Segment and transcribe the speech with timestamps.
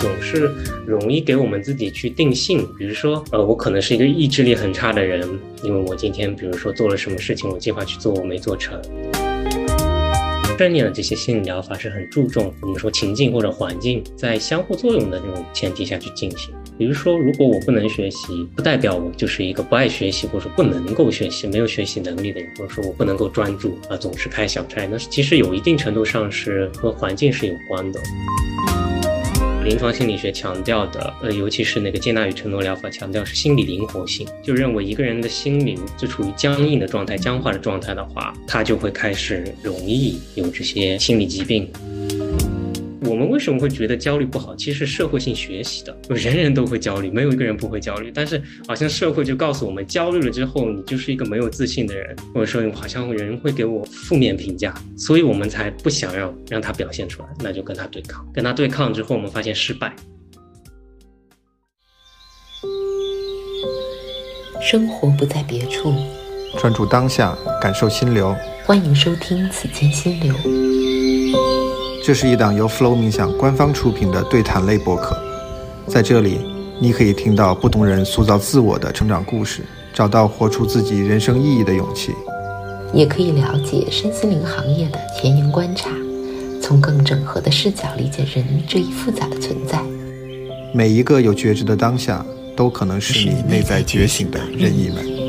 [0.00, 0.50] 总是
[0.86, 5.28] 容易给我们自己去定性，比如说，呃，我可能是一个意志力很差的人，
[5.62, 8.80] 因为我今天比如说做了什么事情，我计划去做，我没做成。
[10.58, 16.50] 正念的这些心理疗法是很注重我们说情境或者环境在相互作用的这种前提下去进行。
[16.76, 24.86] 比如说，如果我不能学习，不代表我就是一个不爱学习或者说不能够学习、没有学习能力的人，或者说我不能够专注啊，总是开小差。
[24.86, 28.00] 那其实有一定程度上是和环境是有关的。
[29.70, 41.70] 临床心理学强调的，呃，尤其是那个接纳与承诺疗法强调是心理灵活性，就认为一个人的心灵就处于僵硬的状态、僵化的状态的话，他就会开始容易有这些心理疾病。
[43.02, 44.54] 我们为什么会觉得焦虑不好？
[44.54, 48.12] 其实是社会性学习的，人人都会焦虑，没有一个人不会焦虑。
[48.14, 58.26] 但是好像社会就告诉我们，焦虑了之后，你就是一个没有自信的人，或者说好像人会给我负面评价，所以我们才不想要让他表现出来，那就跟他对抗。
[58.34, 59.94] 跟他对抗之后，我们发现失败。
[64.60, 65.94] 生活不在别处，
[66.58, 68.36] 专注当下，感受心流。
[68.66, 70.34] 欢迎收听《此间心流》。
[72.10, 75.16] 这是一档由 Flow 冥想官方出品的对谈类播客，
[75.86, 76.40] 在这里，
[76.80, 82.10] 你可以听到不同人塑造自我的成长故事，找到活出自己人生意义的勇气，
[82.92, 85.88] 也可以了解身心灵行业的前沿观察，
[86.60, 89.80] 从更整合的视角理解人这一复杂的存在。
[90.74, 95.19] 每一个有觉知的当下，都可能是你内在觉醒的任意门。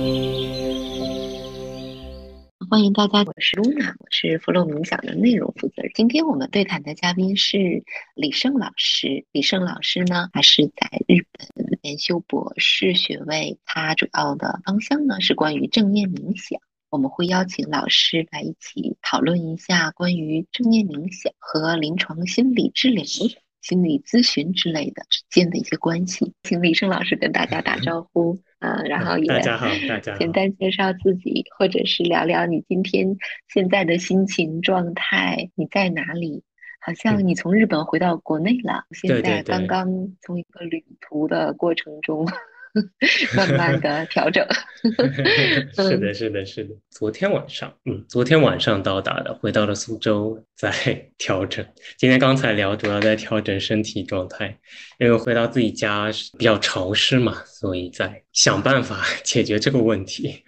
[2.72, 5.92] 欢迎大家，我是露娜，我是弗洛冥想的内容负责人。
[5.94, 7.84] 今天我们对谈的嘉宾是
[8.16, 9.26] 李胜老师。
[9.34, 16.62] 李胜老师呢，他是在日本研修博士学位，他主要的方向呢是关于正念冥想。
[16.90, 23.04] 我们会邀请老师来一起讨论一下关于正念冥想和临床心理治疗、
[23.60, 26.32] 心理咨询之类的之间的一些关系。
[26.44, 28.40] 请李胜老师跟大家打招呼。
[28.62, 36.44] 嗯，然后也大家好，大家简单介绍自己，或者是聊聊你今天现在的心情状态，你在哪里？
[36.80, 39.88] 好像你从日本回到国内了，现在刚刚
[40.22, 42.26] 从一个旅途的过程中。
[43.36, 44.46] 慢慢的调整，
[45.76, 46.74] 是的，是的，是的。
[46.90, 50.72] 昨天晚上，嗯，昨天晚上到达的，回到了苏州，在
[51.18, 51.66] 调整。
[51.98, 54.58] 今天刚才聊，主要在调整身体状态，
[55.00, 60.44] 因为回到自己家比较潮湿嘛，所以在想办法解决这个问题。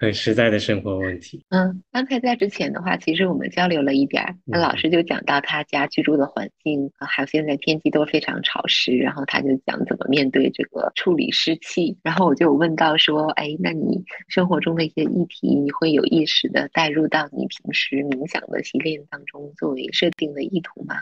[0.00, 1.44] 很实在的生活问题。
[1.50, 11.98] 嗯，刚才在之前的话，其实我们交流了一点儿，那老师就讲到他家居住的环境啊，还有现在天气都非常潮湿，然后他就讲怎么面对这个处理湿气。
[12.02, 20.96] 然后我就问到说，哎，那你生活中的一些议题，你会有意识的带入到你平时冥想的习练当中，作为设定的意图吗？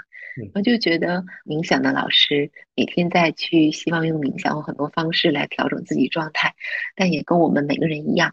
[0.55, 6.55] 我就觉得冥想的老师每天在去希望用冥想或很多方式来调整自己状态，
[6.97, 8.33] 但也跟我们每个人一样。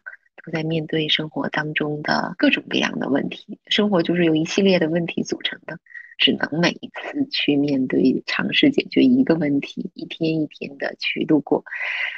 [0.51, 5.79] 在面对生活当中的各种各样的问题，生活就是由一系列的问题组成的，
[6.17, 11.63] 只能每一次去面对，尝试解决一个问题，一天一天的去度过，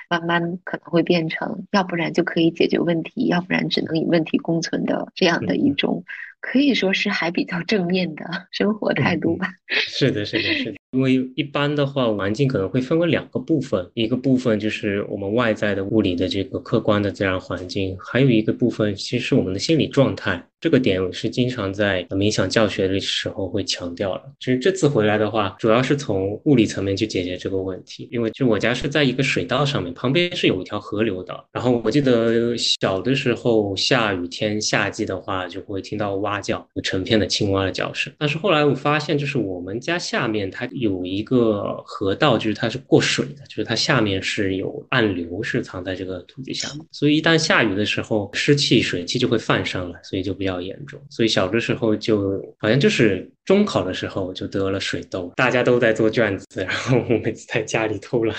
[0.10, 6.04] 慢慢可能会变成，要不然就可以解决问题，要不然只能与问题共存的这样的一种，
[6.40, 9.50] 可以说是还比较正面的生活态度吧。
[9.68, 10.77] 是的，是的，是的。
[10.92, 20.48] 因为一般的话，环境可能会分为两个部分，一个部分就是我们外在的物理的这个客观的自然环境，还有一个部分其实是我们的心理状态。
[20.60, 24.24] 这个点是经常在冥想教学的时候会强调的。
[24.40, 28.10] 其实这次回来的话，主要是从物理层面去解决这个问题。
[28.12, 31.46] 因为就我家是在一个水道上面，旁边是有一条河流的。
[31.52, 38.12] 然后我记得小的时候下雨天、夏季的话，就会听到蛙叫，成片的青蛙的叫声。
[38.18, 46.84] 但是后来我发现，就是我们家下面它有一个河道，就是它是过水的，就是它下面是有暗流，是藏在这个土地下面。
[46.92, 50.47] 所以一旦下雨的时候，湿气、水汽就会泛上来，所以就比。
[50.48, 58.36] 比较严重，所以小的时候就好像就是中考的时候就得了水痘，大家都在做卷子，然后我每次在家里偷懒，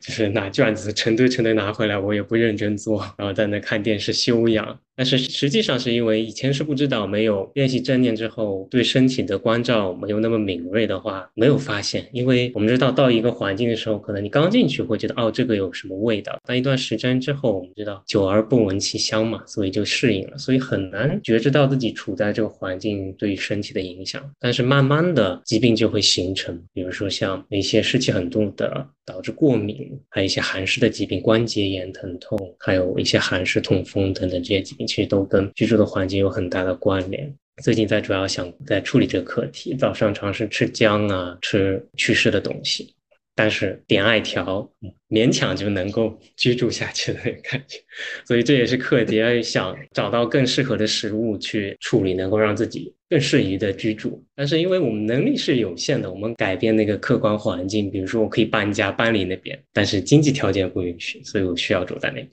[0.00, 4.76] 就是拿卷子成堆成堆拿回来，我也不认真做，然后在那看电视休养。
[4.96, 12.06] 但是实际上是因为以前是不知道，没有练习正念之后，对身体的关照没有那么敏锐的话，没有发现。
[12.12, 24.22] 因为我们知道到一个环境的时候，可能你刚进去会觉得哦这个有什么味道，但一段时间之后，我们知道久而不闻其香嘛，所以就适应了，所以很难觉知到自己处在这个环境对于身体的影响。
[24.40, 34.86] 但是慢慢的疾病就会形成，比如说像一些湿气很重的导致过敏，还有一些寒湿的疾病，关节炎、疼痛，还有一些寒湿痛风等等这些疾病。
[34.86, 37.30] 其实都跟居住的环境有很大的关联。
[37.62, 42.94] 最近在主要想在处理这个课题，早上尝试吃姜啊，吃祛湿的东西。
[43.40, 44.70] 但是点艾条，
[45.08, 47.78] 勉强就能够居住下去的感觉，
[48.26, 54.22] 所以这也是课题，想找到更适合的食物去处理，能够让自己更适宜的居住。
[54.36, 62.28] 但是因为我们能力是有限的，我们改变那个客观环境，比如说我可以搬家搬离那边，但是经济条件不允许，所以我需要住在那边，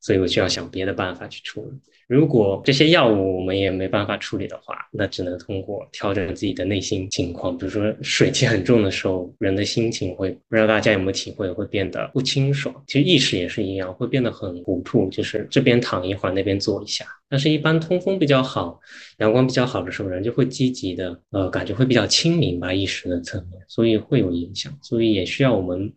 [0.00, 1.78] 所以我就要想别的办法去处理。
[2.08, 7.58] 如果这些药物我们也没办法处理的话，那只能通过调整自己的内心情况。
[7.58, 12.72] 比如说水气很重的时候，人的心情会不知道大家有没有体会，会变得不清爽。
[12.86, 17.04] 其实意识也是一样，会变得很糊涂，就是这边躺一会儿，那边坐一下。
[17.28, 18.78] 但是，一般通风比较好、
[19.18, 24.72] 阳光比较好的时候，人就会积极的，呃，感觉会比较清明吧，意识的层面，所以会有影响。
[24.80, 25.92] 所以也需要我们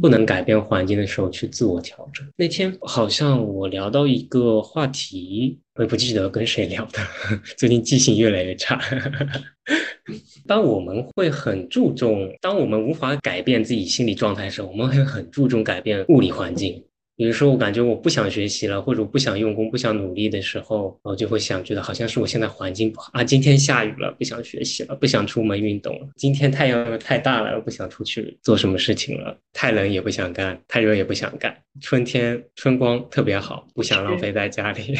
[0.00, 2.24] 不能改变环境的时候去自我调整。
[2.36, 7.00] 那天好像我聊到一个话题，我也不记得跟谁聊的，
[7.58, 8.80] 最近记性越来越差。
[10.46, 16.82] 当我们会很注重，当我们无法改变自己心理状态的时候，我们会很注重改变物理环境。
[17.18, 23.24] 比如说，我感觉我不想学习了，或者我不想用功、不想努力的时候，我就会想，觉得好像是我现在环境不好啊。
[23.24, 26.06] 今天下雨了，不想学习了，不想出门运动了。
[26.14, 29.36] 今天太阳太大了，不想出去做什么事情了。
[29.52, 31.52] 太冷也不想干，太热也不想干。
[31.80, 34.94] 春天春光特别好，不想浪费在家里。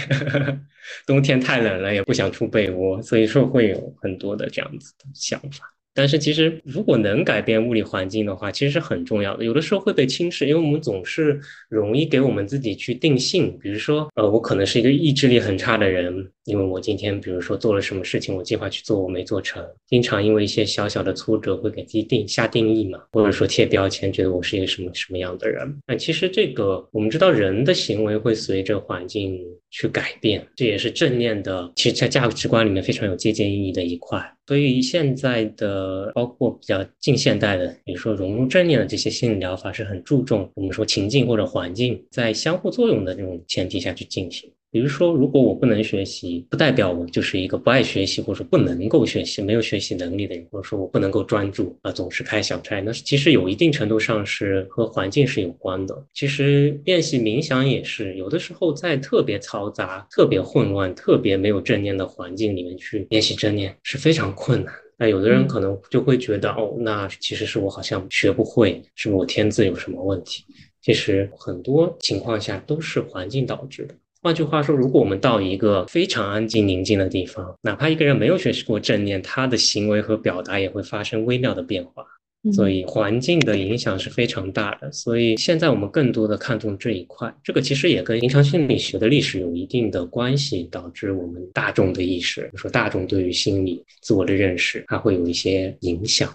[1.07, 3.01] 冬天太冷了，也不想出被窝。
[3.01, 5.73] 所以说会有很多的这样子的想法。
[5.99, 9.45] 但是其实，如果能改变物理环境的话，其实是很重要的。
[9.45, 13.59] 有的时候会被轻视，因为我们总是容易给我们自己去定性。
[13.61, 25.79] 比如说，呃，我可能是一个意志力很差的人，因为我今天比如说做了什么事情，我计划去做，我没做成，经常因为一些小小的挫折会给自己定下定义嘛，或者说贴标签，觉得我是一个什么什么样的人。
[25.87, 29.39] 那其实这个我们知道，人的行为会随着环境
[29.71, 34.19] 去改变，这也是正念的，其实在价值观里面非常有借鉴意义的一块。
[34.47, 44.51] 所以现在的包括比较近现代的，比如说融入正念的这些心理疗法，是很注重我们说情境或者环境在相互作用的这种前提下去进行。
[44.71, 52.79] 比如说，如果我不能学习，不代表我就是一个不爱学习，或者说不能够学习、没有学习能力的人，或者说我不能够专注啊，总是开小差。
[52.83, 56.07] 那其实有一定程度上是和环境是有关的。
[56.13, 64.75] 其实练习冥想也是，有的时候在特别嘈杂、特别混乱、特别没有正念的环境里面去练习正念是非常困难。
[64.99, 70.45] 那有的人可能就会觉得，哦，那其实是我好像学不会，是不是我天资有什么问题？
[70.83, 73.95] 其实很多情况下都是环境导致的。
[74.21, 82.05] 换句话说，如果我们到一个非常安静宁静的地方，哪怕一个人没有学习过正念，他的行为和表达也会发生微妙的变化。
[82.53, 84.91] 所以环境的影响是非常大的。
[84.93, 96.33] 所以现在我们更多的看重这一块，这个其实也跟临床心理学的历史有一定的关系，导致我们大众的意识，说大众对于心理自我的认识，它会有一些影响。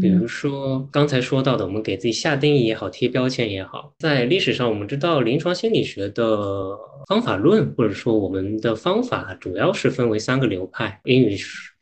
[0.00, 6.76] 比如说刚才说到的，我们给自己下定义也好，贴标签也好，在历史上我们知道，临床心理学的
[7.06, 11.00] 方法论或者说我们的方法，主要是分为三个流派。
[11.04, 11.36] 英语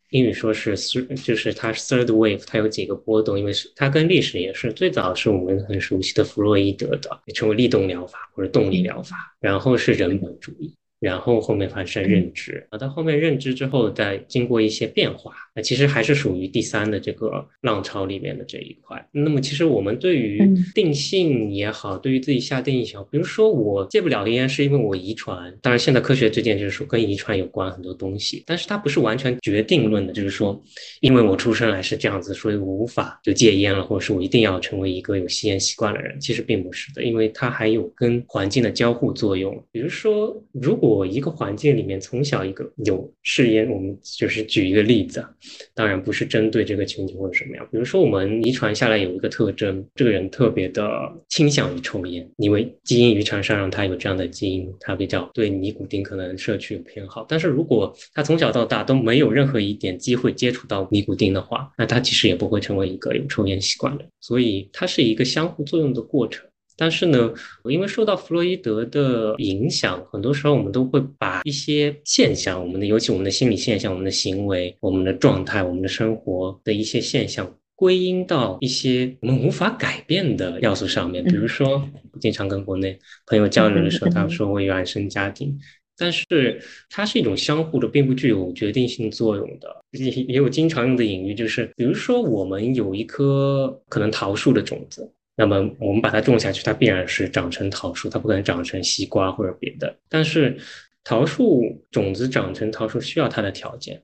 [0.09, 10.73] 英语说是 third，就是它 third wave，它有几个波动，因为是它跟历史也是最早是我们很熟悉的弗洛伊德的，也称为力动疗法或者动力疗法，然后是人本主义。
[11.03, 19.05] 然后后面发生认知，啊，到后面认知之后，再经过一些变化，那其实还是属于第三的这个浪潮里面的这一块。
[19.11, 20.41] 那么其实我们对于
[20.73, 30.57] 定性也好，对于自己下定义也好，比如说我戒不了烟是因为我遗传，当然现在科学之间就是说跟遗传有关很多东西，但是它不是完全决定论的，就是说
[31.01, 39.61] 因为我出生来是这样子，所以我无法就戒烟了，或者是我一定要成为一个有吸烟习惯的人，其实并不是的，因为它还有跟环境的交互作用。
[39.69, 45.29] 比如说如果我一个环境里面从小一个有试烟，我们就是举一个例子啊，
[45.73, 47.67] 当然不是针对这个群体或者什么样。
[47.71, 50.83] 比如说我们遗传下来有一个特征，这个人特别的
[51.29, 57.25] 倾向于抽烟，因为基因遗传上让他有这样的基因，他比较对尼古丁可能摄取有偏好。
[57.27, 64.05] 但是如果他从小到大都没有任何一点机会接触到尼古丁的话，那他其实也不会成为一个有抽烟习惯的。
[64.19, 66.45] 所以它是一个相互作用的过程。
[66.75, 67.31] 但是呢，
[67.65, 81.23] 因为受到弗洛伊德的影响，很多时候我们都会把一些现象，我们的尤其我们的心理现象、我们的行为、我们的状态、我们的生活的一些现象，归因到一些我们无法改变的要素上面。
[81.23, 81.87] 比如说，
[82.19, 85.55] 经常跟国内朋友交流的时候，他们说我有原生家庭，
[85.95, 89.83] 但是它是一种相互的，并不具有决定性作用的。
[89.91, 95.11] 也也有经常用的隐喻，就是比如说我们有一颗可能桃树的种子。
[95.35, 99.97] 那么我们把它种下去，它必然是长成桃树，它不可能长成西瓜或者别的。
[100.07, 100.57] 但是
[101.03, 104.03] 桃树种子长成桃树需要它的条件，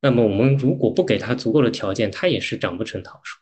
[0.00, 3.38] 那么我们如果不给它足够的条件，它也是长不成桃树。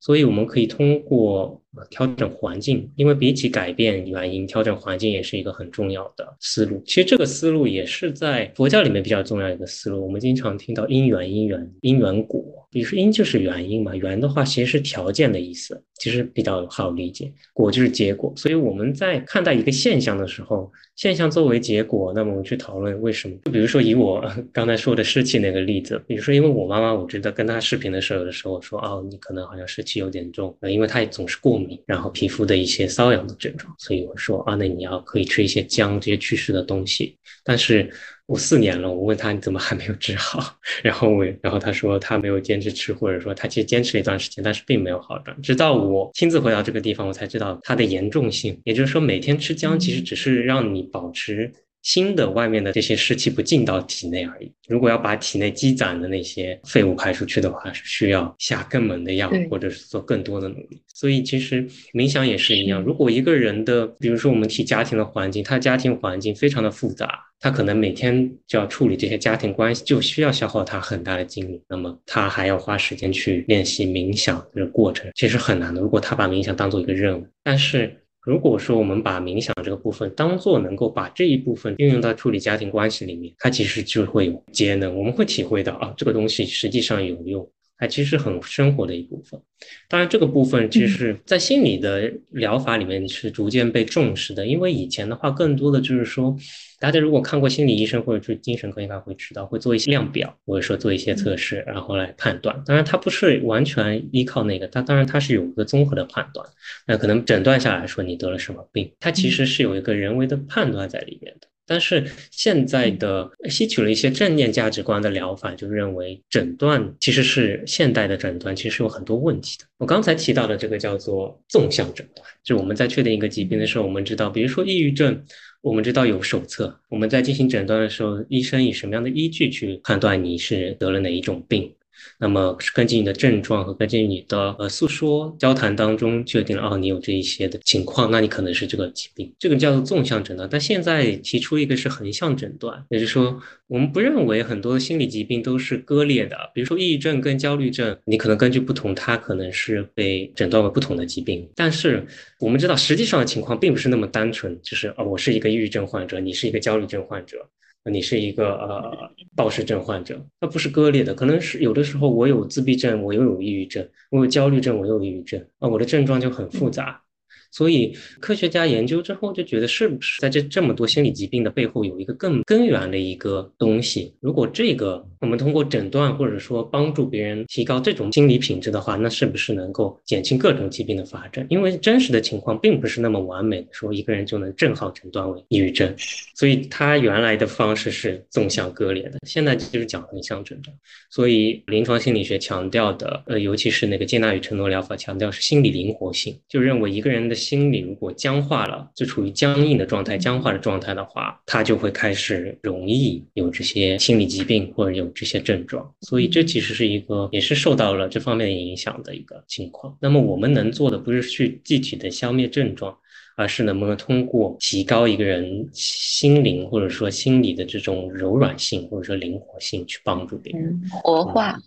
[0.00, 6.82] 所以我们可以通过调整环境，因为比起改变原因，调整环境也是一个很重要的思路。
[6.86, 10.02] 其实这个思路也是在佛教里面比较重要一个思路。
[10.04, 17.32] 我们经常听到因缘、因缘、因缘果，比如说因就是原因嘛，缘的话其实是条件的意思，其实比较好理解。
[17.52, 20.70] 果就是结果，所以我们在看待一个现象的时候。
[20.96, 23.34] 现象作为结果，那么我们去讨论为什么？
[23.46, 24.22] 就比如说以我
[24.52, 37.90] 刚才说的湿气那个例子，比如说因为我妈妈，我觉得跟她视频的时候，有的时候说哦，你可能好像湿气有点重，因为她也总是过然后皮肤的一些瘙痒的症状，所以我说啊，那你要可以吃一些姜这些祛湿的东西，但是。
[38.30, 40.56] 我四年了，我问他你怎么还没有治好？
[40.84, 45.36] 然后我，然后他说他没有坚持吃，或者说他其实坚持了一段时间，但是并没有好转。
[45.42, 48.56] 直到我亲自回到这个地方，我才知道它的严重性。
[48.62, 54.52] 也就是说，每天吃姜其实只是让你保持新的外面的这些湿气不进到体内而已。
[54.68, 60.80] 如果要把体内积攒的那些废物排出去的话，是需要下更猛的药，或者是做更多的努力。
[60.94, 62.82] 所以其实冥想也是一样。
[62.82, 67.26] 如果一个人的，比如说我们提家庭的环境，他家庭环境非常的复杂。
[67.42, 71.62] 他可能每天就要处理这些家庭关系，就需要消耗他很大的精力。
[71.66, 75.80] 那么他还要花时间去练习冥想这个过程，其实很难的。
[75.80, 84.94] 如果他把冥想当做一个任务，但是如果说我们把冥想这个部分当做能够把这一部分运用到处理家庭关系里面，它其实就会有节能。
[84.94, 89.40] 我们会体会到啊，这个东西实际上有用，它其实很生活的一部分。
[89.88, 96.36] 当然，这个部分其实，在心理的疗法里面是逐渐被重视的，因为以前的话，更多的就是说。
[96.80, 102.58] 大家如果看过心理医生或者是精神科，应该会知道会做一些量表，或者说做一些测试，然后来判断。
[102.64, 106.48] 当然，它不是完全依靠那个，它当然它是有一个综合的判断。
[106.86, 111.49] 那可能诊断下来说你得了什么病，它其实是有一个人为的判断在里面的。
[111.70, 119.64] 但是现在的吸取了一些正念价值观的疗法，就认为诊断其实是现代的诊断，其实有很多问题的。
[119.78, 125.24] 我刚才提到的这个叫做纵向诊断，就我们在确定一个疾病的时候，我们知道，比如说抑郁症。
[125.62, 131.70] 我们知道有手册，我们在进行诊断的时候，医生以什么样的依据去判断你是得了哪一种病？
[132.18, 140.48] 那么是根据你的症状和根据你的呃诉说交谈当中确定了哦，你有这一些的情况，那你可能是这个疾病，这个叫做纵向诊断。
[140.50, 146.36] 但现在提出一个是横向诊断，也就是说，我们不认为很多心理疾病都是割裂的。
[146.54, 151.48] 比如说抑郁症跟焦虑症，你可能根据不同，它可能是被诊断为不同的疾病。
[151.54, 152.06] 但是
[152.38, 157.48] 我们知道，实际上的情况并不是那么单纯，就是哦，我是一个抑郁症患者，你是一个焦虑症患者。
[157.84, 167.02] 你是一个呃暴食症患者，它不是割裂的，可能是有的时候我有自闭症，我又有抑郁症，我有焦虑症，我又有抑郁症，啊，我的症状就很复杂。
[167.50, 174.14] 所以科学家研究之后就觉得，是不是在这这么多心理疾病的背后有一个更根源的一个东西？
[174.20, 181.44] 如果这个我们通过诊断或者说帮助别人提高这种心理品质的话，那是不是能够减轻各种疾病的发展？
[181.50, 185.92] 因为真实的情况并不是那么完美，说一个人就能正好诊断为抑郁症。
[186.36, 190.74] 所以他原来的方式是纵向割裂的，现在就是讲横向诊断。
[191.10, 197.39] 所以临床心理学强调的，呃，尤其是那个接纳与承诺疗法，强调是心理灵活性，就认为一个人的。
[197.40, 205.90] 心理如果僵化了，就处于僵硬的状态、僵化的状态的话，他就会开始容易有这些心理疾病或者有这些症状。
[206.02, 209.96] 所以这其实是一个也是受到了这方面影响的一个情况。
[210.00, 212.94] 那么我们能做的不是去具体的消灭症状，
[213.36, 221.58] 而是能不能通过提高一个人心灵或者说心理的这种柔软性或者说灵活性去帮助别人活化。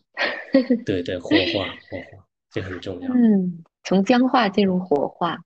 [0.85, 3.09] 对对，活化活化，这很重要。
[3.15, 3.63] 嗯。
[3.83, 5.39] 从僵化进入活化，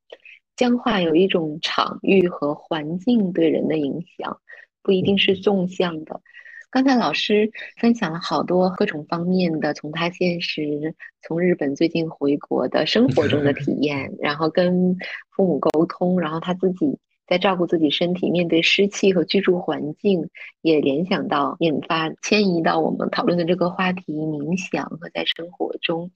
[0.55, 4.39] 僵化有一种场域和环境对人的影响，
[4.83, 6.21] 不一定是纵向的。
[6.69, 14.95] 刚才老师分享了好多各种方面的，从他现实，从日本最近回国的生活中的体验， 然后跟
[15.31, 16.99] 父母沟通，然后他自己。
[17.27, 20.29] 在照顾自己身体，面对湿气和居住环境，
[20.61, 26.11] 也联想到引发迁移到我们讨论的这个话题：冥想和在生活中，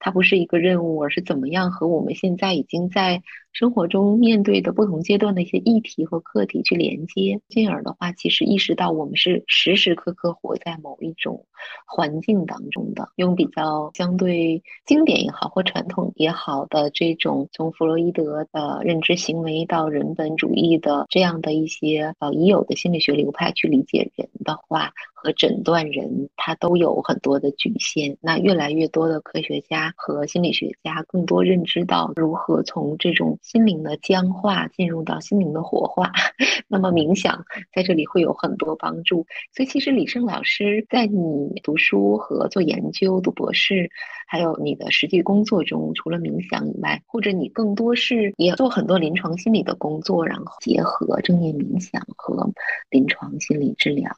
[0.00, 3.22] 它不是一个任务，而是怎么样和我们现在已经在。
[3.52, 11.46] 生活中面对的不同阶段的一些议题和课题去连接，进而的话，其实意识到我们是时时刻刻活在某一种
[11.86, 13.08] 环境当中的。
[13.16, 28.16] 用比较相对经典也好或传统也好的这种从弗洛伊德的认知行为到人本主义的这样的一些呃已有的心理学流派去理解人的话，和诊断人，他都有很多的局限。
[28.20, 36.12] 那越来越多的科学家和心理学家更多认知到如何从这种心灵的僵化进入到心灵的活化。
[36.68, 37.44] 那么冥想
[37.74, 39.26] 在这里会有很多帮助。
[39.52, 43.90] 所以其实李胜老师在你读书和做研究、读博士，
[44.28, 52.52] 还有你的实际工作中，除了冥想以外，或者你更多是也做很多临床心理的工作，然后结合正念冥想和
[52.90, 54.12] 临床心理治疗。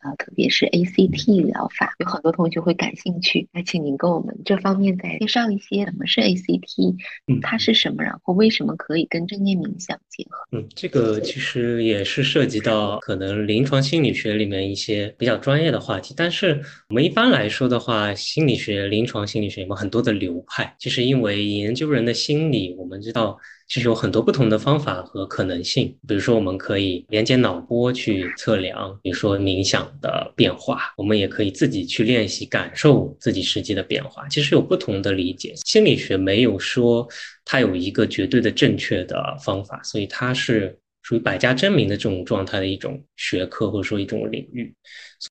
[0.00, 3.48] 啊，特别是 ACT 疗法，有很多同学会感兴趣。
[3.52, 6.94] 那请您跟我们这方面再介绍一些，什么是 ACT？
[7.26, 8.02] 嗯，它是什么？
[8.02, 10.38] 然后为什么可以跟正念冥想结合？
[10.52, 16.14] 嗯，这个其实也是涉及到可能临床心理学里面一些比较专业的话题。
[16.16, 20.74] 但是我们一般来说的话，心理学、临床心理学有很多的流派。
[20.78, 23.38] 其实因为研究人的心理，我们知道。
[23.70, 34.26] 其实有很多不同的方法和可能性，比如说我们可以连接脑波去测量，比如说冥想的变化，我们也可以自己去练习感受自己实际的变化。
[34.26, 37.06] 其实有不同的理解，心理学没有说
[37.44, 40.76] 它有一个绝对的正确的方法，所以它是。
[41.10, 44.72] 属于百家争鸣的这种状态的一种学科，或者说一种领域。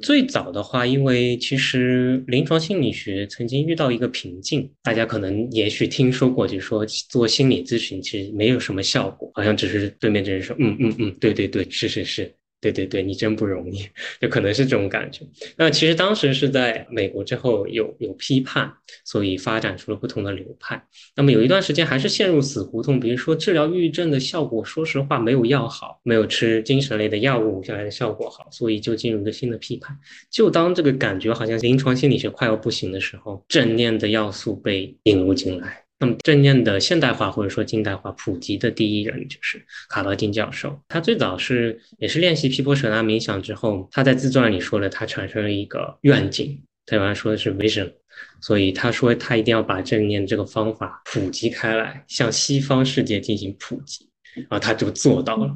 [0.01, 12.29] 最早的话，因为其实临床心理学曾经遇到一个瓶颈，大家可能也许听说过，就是说做心理咨询其实没有什么效果，好像只是对面这人说，嗯嗯嗯，对对对，是是是。
[12.61, 13.87] 对对对，你真不容易，
[14.19, 15.25] 就可能是这种感觉。
[15.55, 18.71] 那其实当时是在美国之后有有批判，
[19.05, 20.83] 所以发展出了不同的流派。
[21.15, 29.97] 那么有一段时间还是陷入死胡同，比如说治疗抑郁症的效果，说实话没有药好，没有吃精神类的药物下来的效果好，所以就进入了新的批判。
[30.29, 35.88] 就当这个感觉好像临床心理学快要不行的时候，正念的要素被引入进来。
[35.99, 40.79] 那么正念的现代化或者说近代化普及的第一人就是卡巴金教授。
[40.87, 47.91] 他最早是也是练习皮婆舍那冥想之后，他在自传里说了，他产生了一个愿景，台湾说的是 vision，
[48.39, 55.53] 所以他说他一定要把正念这个方法普及开来，向西方世界进行普及，然后他就做到了。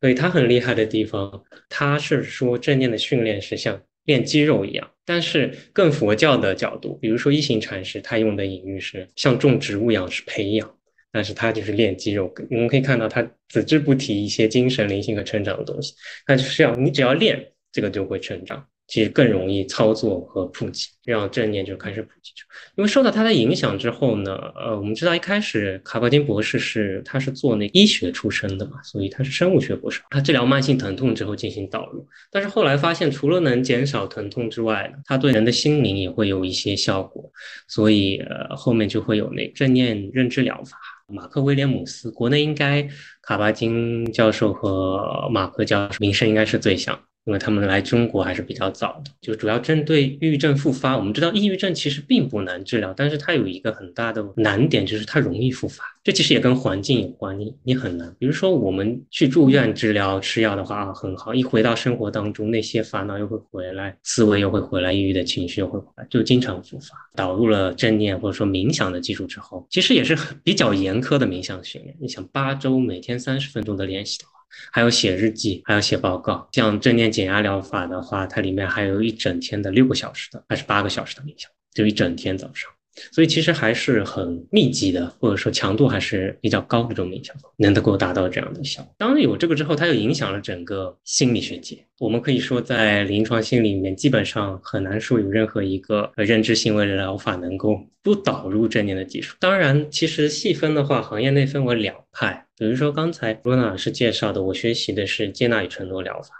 [0.00, 3.80] 所以他很厉害的地方，他是说正念的训练是像。
[4.06, 10.76] 练肌肉一样，但是更佛教的角度，比如说一行禅师，他用的隐喻是像种植物一样是培养，
[11.12, 12.30] 但是他就是练肌肉。
[12.50, 15.94] 我们可以看到，他只字不提一些精神、灵性和成长的东西，
[16.26, 18.66] 那就是要你只要练，这个就会成长。
[18.86, 22.32] 其实更容易操作和普及，让正念就开始普及。
[22.76, 30.00] 因为受到他的影响之后呢，呃，我们知道一开始卡巴金博士是他是做那医学出身的嘛，所以他是生物学博士。
[30.10, 37.30] 他治疗慢性疼痛之后进行导入，但是后来发现除了能减少疼痛之外，他对人的心灵也会有一些效果，
[37.68, 40.78] 所以呃后面就会有那正念认知疗法。
[41.08, 42.88] 马克威廉姆斯，国内应该
[43.22, 46.98] 卡巴金教授和马克教授名声应该是最响。
[47.26, 50.96] 因为他们来中国还是比较早的，就主要针对抑郁症复发。
[50.96, 55.82] 我们知道抑郁症其实并不难治疗，但是它有一个很大的难点，就是它容易复发。
[56.04, 58.14] 这其实也跟环境有关，你你很难。
[58.16, 66.94] 比如说我们去住院治疗吃药的话啊，很好，一回到生活当中，那些烦恼又会回来，思维又会回来，抑郁的情绪又会回来，就经常复发。
[67.16, 71.96] 导入了正念或者说冥想的技术之后，其实也是比较严苛的冥想训练。
[72.00, 74.20] 你想八周每天三十分钟的练习。
[74.72, 76.48] 还有写日记，还要写报告。
[76.52, 82.70] 像正念减压疗法的话，它里面还有一整天的六个小时的，还是八个小时的冥想，就一整天早上。
[83.12, 88.94] 所以其实还是很密集的，或者说强度还是比较高的这种冥想，能够达到这样的效果。
[88.96, 91.78] 当然有这个之后，它又影响了整个心理学界。
[91.98, 99.34] 我们可以说，在临床心理里面，基本上很难说有任何一个认知行为疗法能够不导入正念的技术。
[99.40, 106.34] 当然，其实细分的话，行业内分为两派，比如说刚才罗娜老师介绍的，我学习的是接纳与承诺疗法。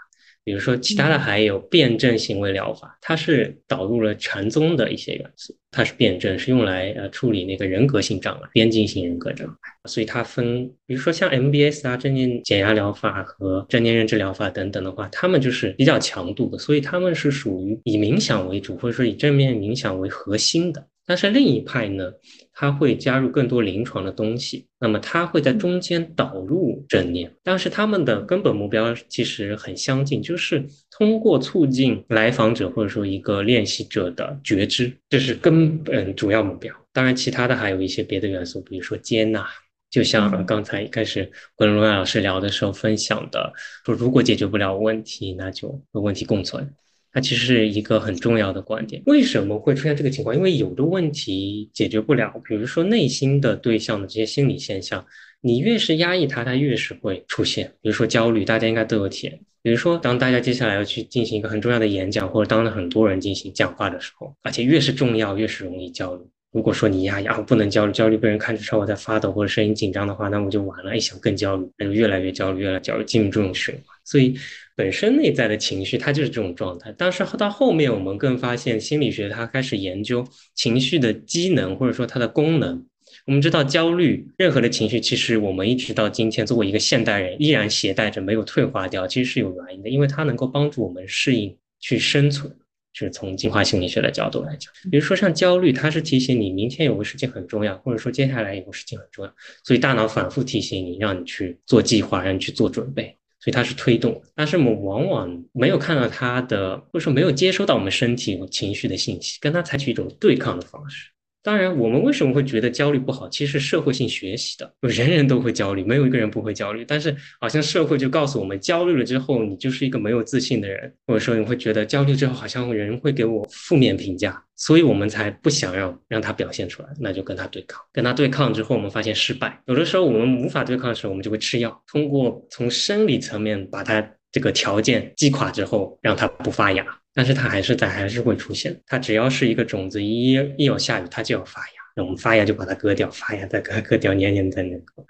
[0.47, 5.53] 比如说，其他的还有辩证行为疗法，它是导入了禅宗的一些元素。
[5.71, 9.53] 它是辩证，是用来呃处理那个人格性障碍、边境性人格障碍。
[9.89, 20.87] 所以它分，比如说像 MBS 啊、正念减压疗法和正念认知疗法等等的话，他们就是比较强度的，所以他们是属于以冥想为主，或者说以正面冥想为核心的。
[21.07, 22.11] 但是另一派呢，
[22.51, 36.75] 他会加入更多临床的东西，那么他会在中间导入正念，但是他们的根本目标其实很相近，就是通过促进来访者或者说一个练习者的觉知，这是根本主要目标。
[36.91, 39.47] 当然，其他的还有一些别的元素，比如说接纳，
[39.89, 43.53] 就像刚才一开始跟罗亚老师聊的时候分享的，
[43.85, 46.69] 说如果解决不了问题，那就和问题共存。
[47.17, 49.01] 它其实是一个很重要的观点。
[49.07, 50.35] 为什么会出现这个情况？
[50.35, 55.03] 因为有的问题解决不了，比如说内心的对象的这些心理现象，
[55.41, 57.73] 你越是压抑它，它越是会出现。
[57.81, 59.39] 比如说焦虑，大家应该都有体验。
[59.63, 66.23] 比如说，当大家接下来要去进行一个很重要的演讲，或者当着很多人进行讲话的时候，而且越是重要，越是容易焦虑。
[66.51, 73.83] 如果说你呀呀不能焦虑，焦虑被人看出来我在发抖或者声音紧张的话，那我就完了，一想更焦虑，那就越来越焦虑，越来越焦虑，进入这种循环。
[74.05, 74.37] 所以，
[74.77, 76.93] 本身内在的情绪它就是这种状态。
[76.95, 82.85] 但是到后面，我们更发现心理学它开始研究情绪的机能或者说它的功能。
[83.25, 92.55] 我们知道，焦虑任何的情绪，其实我们一直到今天作为一个现代人依然携带着，没有退化掉，其实是有原因的，因为它能够帮助我们适应去生存。
[92.93, 99.31] 是从进化心理学的角度来讲，比如说像焦虑，它是提醒你明天有个事情很重要，或者说接下来有个事情很重要，
[99.63, 104.21] 所以大脑反复提醒你，让你去做计划，让你去做准备，所以它是推动。
[104.35, 111.11] 但是我们往往没有看到它的，或者说没有接收到我们身体情绪的信息，跟它采取一种对抗的方式。
[111.47, 113.29] 当然，我们为什么会觉得焦虑不好？
[113.29, 116.83] 其实社会性学习的，人人都会焦虑，没有一个人不会焦虑。
[116.83, 127.81] 但是好像社会就告诉我们，焦虑了之后，你就是一个没有自信的人，或者说你会觉得焦虑之后，好像人会给我负面评价，所以我们才不想要让他表现出来，那就跟他对抗。
[127.93, 129.57] 跟他对抗之后，我们发现失败。
[129.67, 136.85] 有的时候我们无法对抗的时候，我们就会吃药，通过从生理层面把它这个条件击垮之后，让它不发芽。
[137.17, 138.79] 但是它还是在，还是会出现。
[138.85, 142.03] 它只要是一个种子，一一有下雨，它就要发芽。
[142.03, 145.03] 我们发芽就把它割掉，发芽再割割掉，年年在那个，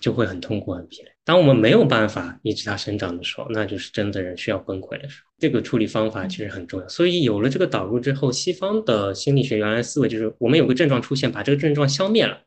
[0.00, 1.12] 就会很痛苦、很疲累。
[1.22, 5.30] 当我们没有办法抑制它生长的时候，那就是真的人需要崩溃的时候。
[5.38, 6.88] 这个处理方法其实很重要。
[6.88, 12.38] 所以有了这个导入之后，西方的心理学原来思维就是：我们有个症状出现，把这个症状消灭了，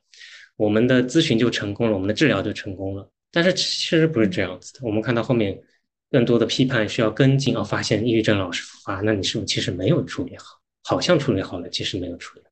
[0.58, 3.08] 我们的咨询就成功了，我们的治疗就成功了。
[3.32, 4.80] 但是其实不是这样子的。
[4.82, 5.56] 我们看到后面。
[6.14, 10.46] 更多的批判需要跟进，哦，发现抑郁症老是复发，那你是不是其实没有处理好？
[10.84, 12.46] 好像处理好了，其实没有处理。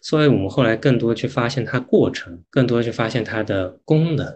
[0.00, 4.26] 所以我们后来更多去发现它过程，更多去发现它的功能，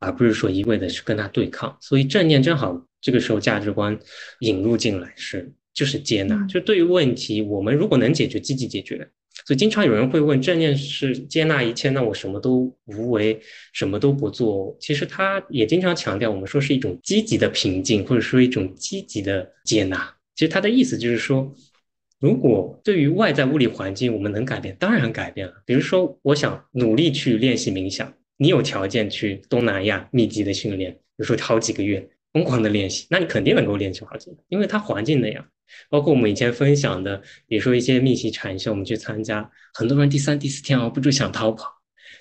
[0.00, 1.76] 而不是说一味的去跟它对抗。
[1.82, 3.98] 所以正念正好这个时候价值观
[4.40, 9.06] 引入进来是就是接纳，就对于问题，我们如果能解决，积极解决。
[9.44, 13.38] 所以经常有人会问，正念是接纳一切，那我什么都无为，
[13.72, 14.76] 什么都不做。
[14.80, 20.12] 其实他也经常强调，我们说是一种积极的平静，或者说一种积极的接纳。
[20.34, 21.54] 其实他的意思就是说，
[22.18, 25.52] 如果对于外在物理环境我们能改变，当然改变了。
[25.64, 35.46] 比如说，我想努力去练习冥想，你有条件去东南亚密集的训练，比如说好几个月疯狂的练习，那你肯定能够练习好几年，因为它环境那样。
[35.88, 41.70] 包括我们以前分享的，比如说一些密集禅修，我们去参加，很多人第三、第四天熬不住想逃跑，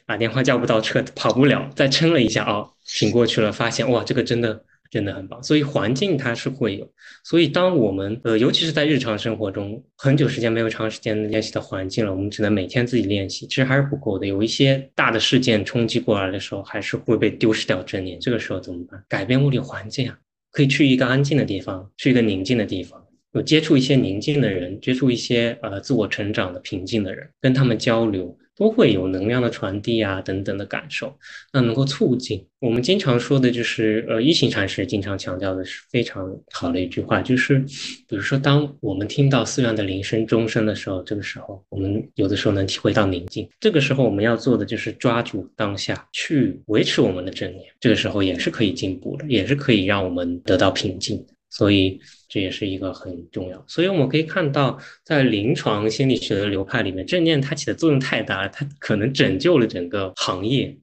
[0.06, 5.42] 打电话叫不到车，跑不了，再撑了一下哦，挺过去了，发现哇，这个真的真的很棒。
[5.44, 6.88] 所以环境它是会有，
[7.24, 14.28] 所以当我们呃，尤其是在日常生活中，很久时间没有长时间练习的环境了，我们只能每天自己练习，其实还是不够的。
[14.28, 18.20] 有一些大的事件冲击过来的时候，还是会被丢失掉正念。
[18.20, 19.04] 这个时候怎么办？
[19.10, 20.18] 改变物理环境啊，
[20.52, 23.02] 可以去一个安静的地方，去一个宁静的地方。
[23.36, 31.14] 有接触一些宁静的人，接触一些呃自我成长的平静的人，跟他们交流，都会有能量的传递啊等等的感受，
[31.52, 37.60] 那能够促进我们经常说的就是呃一行禅师经常强调的是非常好的一句话，就是
[38.08, 51.22] 比如说当我们听到寺院的铃声钟声的时候，这个时候我们有的时候能体会到宁静，这个时候我们要做的就是抓住当下去维持我们的正念，这个时候也是可以进步的，也是可以让我们得到平静。
[51.56, 53.64] 所以这也是一个很重要。
[53.66, 60.78] 所以我们可以看到，在临床心理学的流派里面，正念它起的作用太大了，它可能拯救了整个行业。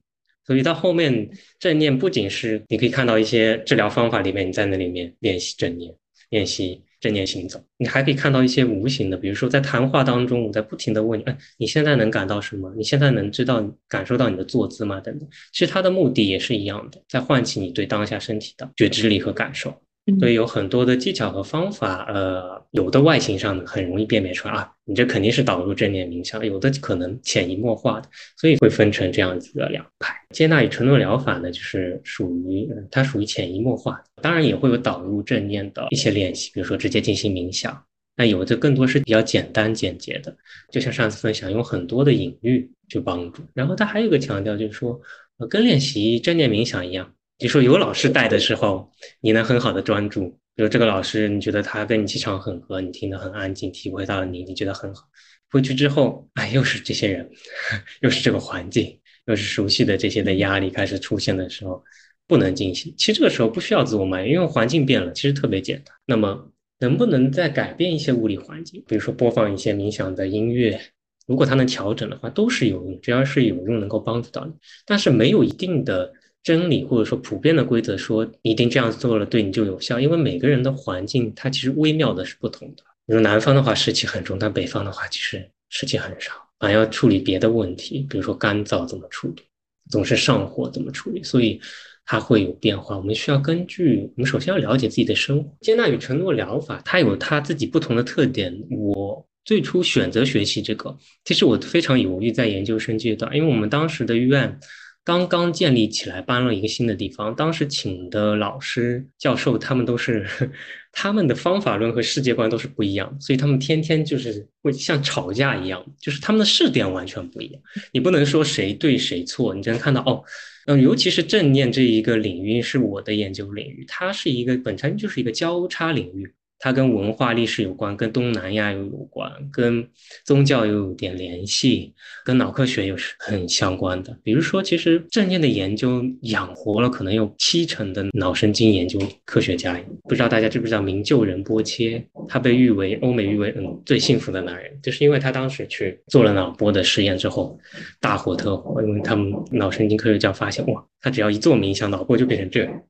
[0.45, 5.93] 所以到后面，正念不仅是你可以看到一些治疗方法里面，你在那里面练习正念，
[6.31, 12.73] 练习正念行走，你还可以看到一些无形的，比如说在谈话当中，我在不停的问你，哎，你现在能感到什么？
[12.75, 14.99] 你现在能知道感受到你的坐姿吗？
[14.99, 15.29] 等等。
[15.53, 19.73] 其实它的目的也是一样的，在唤起你对当下身体的觉知力和感受。
[20.19, 30.13] 所以有很多的技巧和方法，呃，有的外形上很容易辨别出来啊，你这肯定是导入正念冥想；有的可能潜移默化的，所以会分成这样子的两派。
[30.31, 37.81] 接纳与承诺疗法呢，就是属于它属于潜移默化，当然也会有导入正念的一些练习，比如说直接进行冥想。
[38.15, 40.35] 那有的更多是比较简单简洁的，
[40.69, 43.41] 就像上次分享，用很多的隐喻去帮助。
[43.53, 44.99] 然后它还有一个强调，就是说，
[45.37, 47.11] 呃，跟练习正念冥想一样。
[47.43, 50.29] 比如说有老师带的时候，你能很好的专注。
[50.55, 55.03] 比如这个老师，你觉得他跟你气场很合，你听得很安静，体会到了你，你觉得很好。
[55.51, 57.29] 回去之后，哎，又是这些人，
[57.99, 61.83] 又是这个环境，又是熟悉的这些的压力开始出现的时候，
[62.29, 62.95] 不能进行。
[62.97, 65.93] 其实这个时候不需要自我埋怨，因为环境变了，其实特别简单。
[66.05, 68.81] 那么能不能再改变一些物理环境？
[68.87, 70.79] 比如说播放一些冥想的音乐，
[71.27, 74.53] 如果它能调整的话，都是有用，只要是有用，能够帮助到你。
[74.85, 76.13] 但是没有一定的。
[76.43, 82.83] 真理或者说普遍的规则，说一定这样做了对你就有效，因为每个人的环境它其实微妙的是不同的。
[83.07, 89.43] 比如南方的话湿气很重，但北方的话其实湿气很少，反而要处理别的问题，比如说干燥怎么处理，
[89.89, 91.59] 总是上火怎么处理，所以
[92.05, 92.97] 它会有变化。
[92.97, 98.53] 我们需要根据我们首先要了解自己的生活，接纳与承诺疗法，它有它自己不同的特点。
[98.69, 104.59] 我最初选择学习这个，其实我非常犹豫在研究生阶段，因为我们当时的院。
[105.05, 107.35] 刚刚建立起来，搬了一个新的地方。
[107.35, 110.25] 当时请的老师、教授，他们都是
[110.93, 117.61] 他们的方法论和世界观都是不一样，所以他们天天就是会像吵架一样，就是他们的视点完全不一样。
[117.91, 120.23] 你不能说谁对谁错，你只能看到哦，
[120.67, 126.33] 嗯，尤其是正念这一个领域是我的研究领域，它是一个本身就是一个交叉领域。
[126.59, 129.85] 它跟文化历史有关，跟东南亚又有关，跟
[130.25, 134.17] 宗教又有点联系，跟脑科学又是很相关的。
[134.23, 139.77] 比如说，其实正念的研究养活了可能有七成的脑神经研究科学家。
[140.03, 142.01] 不知道大家知不知道名救仁波切？
[142.29, 147.59] 他被誉为欧美誉为嗯最幸福的男人，就是因为他当时去做了脑波的实验之后，
[147.99, 152.83] 大火特火，因为他们脑神经科学家发现哇，他只要一做冥想，脑波就变成这样。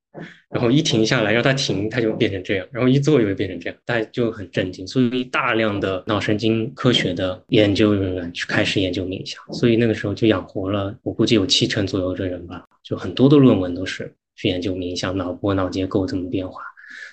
[0.49, 4.86] 然后一停下来，让它停，它就变成这样；然后一做，又会变成这样，大家就很震惊。
[4.86, 12.63] 所以大量的脑神经科学的研究人员去开始研究冥想，所以那个时候就养活了我估计有七成左右的人吧。
[12.84, 16.62] 就很多的论文都是去研究冥想、脑波、脑结构怎么变化。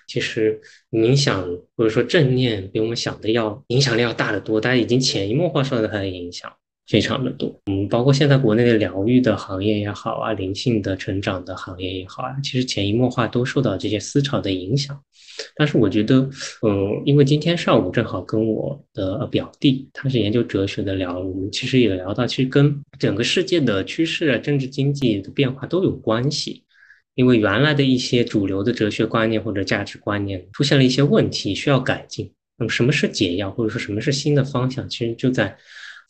[0.06, 0.60] 其实
[0.90, 6.52] 冥想或者说正念比我们想的要影响力要大得多，大家已经潜移默化受到它的影响。
[6.90, 15.00] 非常的多，嗯，包括现在国内的疗愈的行业也好啊，灵性的成长的行业也好啊，其实潜移默化都受到这些思潮的影响。
[15.55, 16.29] 但是我觉得，
[16.66, 26.64] 嗯，因为今天上午正好跟我的表弟，他是研究哲学的聊，我们其实也聊到，其实跟整个世界的趋势啊、政治经济的变化都有关系。
[27.14, 32.33] 因为原来的一些主流的哲学观念或者价值观念出现了一些问题，需要改进。
[32.59, 35.57] 那么什么是解药，或者说什么是新的方向，其实就在。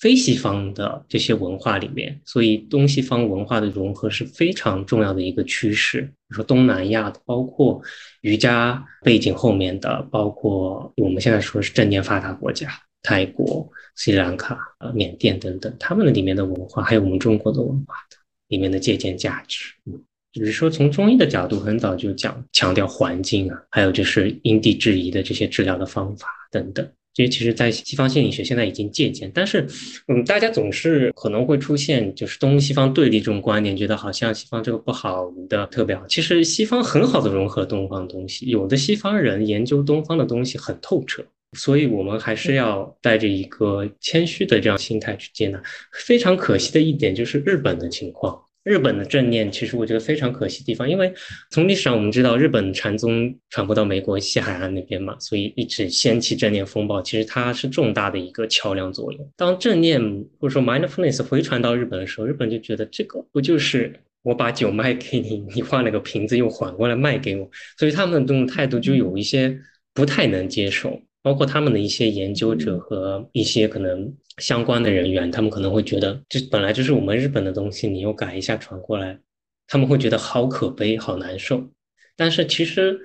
[0.01, 6.01] 非西方的这些文化里面，所以东西方文化的融合是非常重要的一个趋势。
[6.01, 7.83] 比如说东南亚的，包括
[8.23, 12.71] 瑜伽背景后面的，包括我们现在说是正念发达国家，
[13.03, 18.17] 泰国、斯里兰卡、呃缅甸等等，他们的里面的文化，还有我们中国的文化的
[18.49, 19.67] 里面的借鉴价值。
[19.85, 26.91] 嗯，只是说从中医的角度，很早就讲强调环境啊，还有就是因地制宜的这些治疗的方法等等。
[27.13, 29.67] 这其实，在西方心理学现在已经借鉴，但是，
[30.07, 36.07] 嗯，大家总是可能会出现就是东西方对立这种观点，觉得好像西方这个不好的特别好。
[36.07, 41.25] 其实西方很好的融合东方东西，有的西方人研究东方的东西很透彻，
[41.59, 45.61] 所以我们还是要带着一个谦虚的这样心态去接纳。
[45.93, 48.41] 非常可惜的一点就是日本的情况。
[48.63, 51.13] 日本的正念，其实我觉得非常可惜地方，因为
[51.51, 57.01] 从历史上我们知道，日本禅宗传播到美国西海岸那边嘛，所以一直掀起正念风暴。
[57.01, 59.33] 其实它是重大的一个桥梁作用。
[59.37, 60.01] 当正念
[60.39, 63.93] 或者说 mindfulness 回传到日本的时候，日本就觉得这个不就是
[64.23, 69.59] 我把酒卖给你，你换了个瓶子又缓过来卖给我，所以他们的这种态度就有一些
[69.95, 71.01] 不太能接受。
[71.23, 79.19] 包括他们的一些研究者和一些可能相关的人员，他们可能会觉得，这本来就是我们日本的东西，你又改一下传过来，
[79.67, 81.69] 他们会觉得好可悲、好难受。
[82.17, 82.99] 但是其实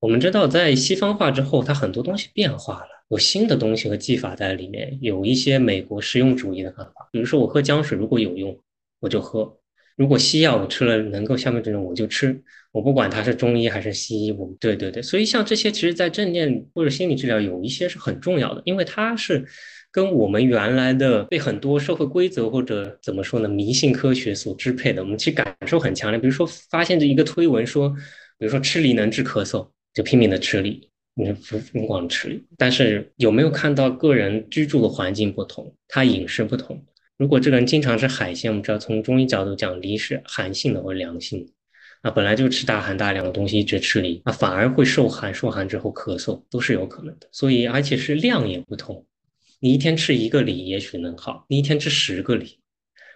[0.00, 8.58] 我们知道，在西方化之后，它很多东西变化了，有新的东西和技法在里面，有一些美国实用主义的看法，比如说我喝姜水如果有用，
[9.00, 9.58] 我就喝。
[9.96, 12.42] 如果西药我吃了能够消灭这种，我就吃。
[12.74, 15.00] 我不管他是中医还是西医，我对对对。
[15.00, 19.46] 所以像这些，其实，在正念或者心理治疗有一些是很重要的，因为它是
[19.92, 26.18] 跟我们原来的被很多社会规则或者怎么说呢，迷信科学所支配的，我们其实感受很强烈。
[26.18, 27.88] 比如说，发现这一个推文说，
[28.38, 32.44] 比如说吃梨能治咳嗽，就拼命的吃梨，你疯疯狂吃梨。
[32.58, 36.84] 但是有没有看到个人居住的环境不同，他饮食不同？
[37.16, 41.52] 如果这个人经常吃海鲜，我们知道从中医角度讲，梨是寒性的或者凉性的，
[42.04, 47.26] 啊，本来就吃大寒大凉的东西，一直吃梨，那反而会受寒，受寒之后咳嗽都是有可能的。
[47.32, 49.06] 所以，而且是量也不同，
[49.58, 52.58] 你一天吃一个梨也许能好，你一天吃十个梨。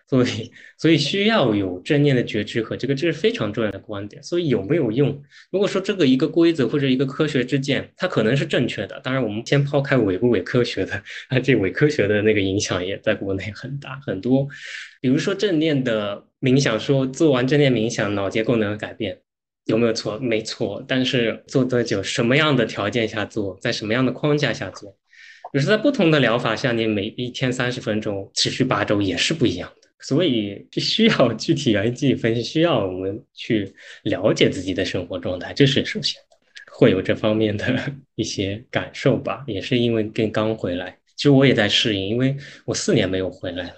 [0.10, 4.22] 所以，所以需要有正念的觉知和这个，这是非常重要的观点。
[4.22, 5.22] 所以有没有用？
[5.50, 8.98] 如果说这个一个规则或者一个科学之见，它可能是正确的。
[9.00, 10.94] 当然，我们先抛开伪不伪科学的，
[11.28, 14.48] 啊， 这伪科学的那个影响也在国内很大很多。
[15.02, 19.18] 比如说正念的冥想，说做完正念冥想，脑结构能改变，
[19.66, 20.18] 有没有错？
[20.18, 20.82] 没错。
[20.88, 22.02] 但是做多久？
[22.02, 23.58] 什么样的条件下做？
[23.60, 24.96] 在什么样的框架下做？
[25.52, 29.70] 就是在不同的疗法下，你每一天三十分钟，持续八周也是不一样。
[30.00, 36.20] 所以需要具体来进行分析，需要我们去了解自己的生活状态，这是首先
[36.72, 37.66] 会有这方面的
[38.14, 39.44] 一些感受吧。
[39.48, 43.72] 也是因为跟刚回来，其实我也在适应，因为我四年没有回来了，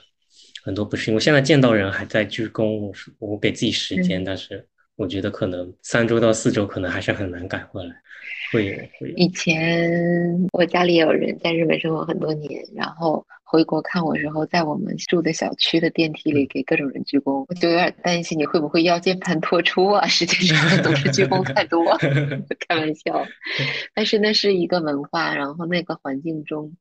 [0.62, 1.14] 很多不适应。
[1.14, 7.94] 我现在见到人还在鞠躬，我我给自己时间，但是我觉得可能三周到四周可能还是很难赶回来。
[8.52, 9.10] 会会。
[9.16, 9.90] 以前
[10.52, 13.24] 我家里有人在日本生活很多年，然后。
[13.50, 20.06] 回国看我时候，在我们住的小区的电梯里给各种人鞠躬，我就有点担心你会不会腰间盘突出啊？
[20.06, 21.84] 实际上都是鞠躬太多，
[22.68, 23.26] 开玩笑。
[23.92, 26.76] 但是那是一个文化，然后那个环境中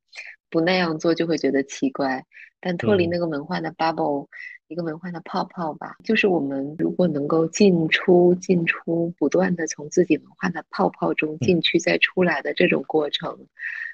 [0.51, 2.23] 不那样做就会觉得奇怪。
[2.61, 4.27] 但脱离那个文化的 bubble，
[4.67, 13.47] 一个文化的泡泡吧，就是我们如果能够进出进出，不断的从自己文化的泡泡中进去再出来的这种过程。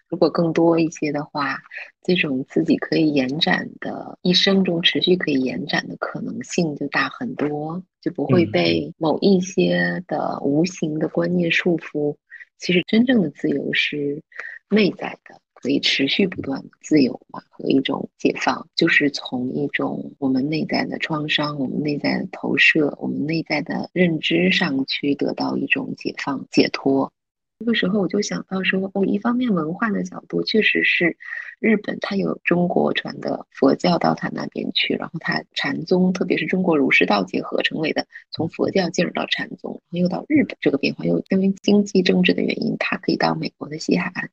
[0.08, 1.58] 如果更多一些的话，
[2.04, 12.16] 这种自己可以延展的一生中持续可以延展的可能性就大很多，就不会被某一些的无形的观念束缚。
[12.58, 14.22] 其实真正的自由是
[14.70, 27.12] 内在的，可以持续不断的自由嘛和一种解放，就是从一种我们内在的创伤、我们内在的投射、我们内在的认知上去得到一种解放、解脱。
[27.58, 31.16] 这个时候我就想到说，哦，一方面文化的角度确实是，
[31.60, 44.30] 日本它有中国传的佛教到它那边去，然后它禅宗，特别是中国儒释道结合成为的，从佛教进入到禅宗，然后又到日本，这个变化又因为经济政治的原因，它可以到美国的西海岸，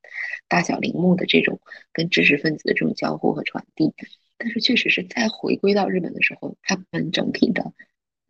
[0.49, 1.61] 大小陵墓的这种
[1.93, 3.95] 跟知识分子的这种交互和传递，
[4.37, 7.73] 但是确实是再回归到日本的时候，他们整体的。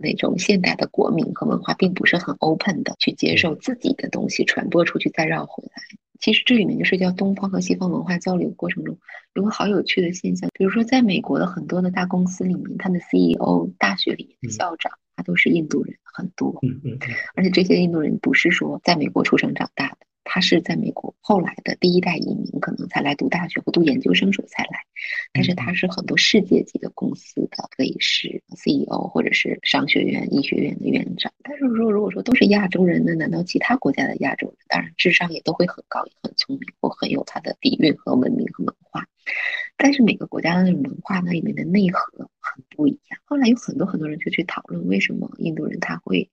[0.02, 5.82] 那种现代的国民和文化并不是很 open 的去接受自己的东西传播出去再绕回来。
[6.20, 8.96] 其实这里面就是叫东方和西方文化交流过程中
[9.34, 16.58] 有个好有趣的现象，比如说在美国的很多的大公司里面，他的 CEO、大学里面的校长，他都是印度人，很多。
[16.62, 16.98] 嗯嗯。
[17.34, 20.01] 而且这些印度人不是说在美国出生长大的。
[20.24, 24.80] 他是在美国后来的第一代移民，可能才来读大学或读研究生时候才来，
[25.32, 31.32] 但是他是很多世界级的公司的，可以是 CEO 或者是商学院、医学院的院长。
[31.42, 39.06] 但是说如果说都是亚洲人，那难道其他国家的亚洲人，当然智商也都会很高，也很聪明，或很有他的底蕴和文明和文化。
[39.76, 43.20] 但是每个国家的那种文化那里面的内核很不一样。
[43.24, 46.30] 后来有很多很多人就去讨论，为什么印度人他会。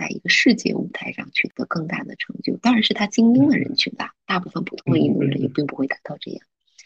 [0.00, 4.14] 在一个世界舞台上取得更大的成就，当然是他精英的人群吧。
[4.24, 6.40] 大部分普通的印度人也并不会达到这样。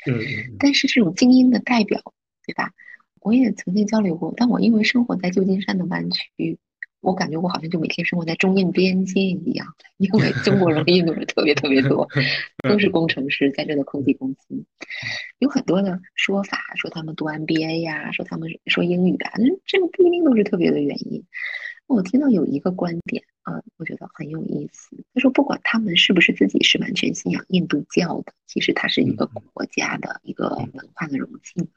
[0.06, 2.02] 嗯但是这种精英的代表，
[2.44, 2.72] 对吧？
[3.20, 6.58] 我也曾经交流过，但我因为生活在旧金山的湾区，
[7.00, 9.68] 我感觉我好像就每天生活在中印边界一样。
[9.96, 12.08] 因为中国人和印度人特别特别多，
[12.68, 14.64] 都是工程师，在这的科技公司，
[15.38, 21.24] 有很多的说法，说他们读 MBA 呀，说他们说英语啊，那这个不一定都是特别的原因。
[21.86, 24.96] 我听到有一个观点，啊，我觉得很有意思。
[25.12, 31.68] 他说，不管他们是不是自己是完全信仰印度教的，其实它是一个国家的一个文化的容器，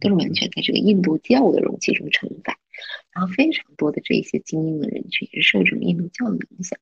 [0.00, 2.56] 都是完全在这个印度教的容器中承载。
[3.12, 6.78] 然后非常多的这些精英的人群也是受这种印度教的影响。